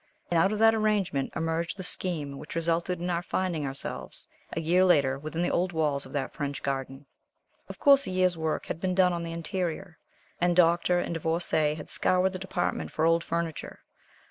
[0.31, 4.59] And out of that arrangement emerged the scheme which resulted in our finding ourselves, a
[4.59, 7.05] year later, within the old walls of that French garden.
[7.69, 9.99] Of course a year's work had been done on the interior,
[10.39, 13.81] and Doctor and Divorcée had scoured the department for old furniture.